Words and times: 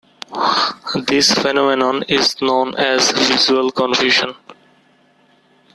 This 1.05 1.31
phenomenon 1.31 2.01
is 2.07 2.41
known 2.41 2.73
as 2.73 3.11
'visual 3.11 3.69
confusion'. 3.69 4.33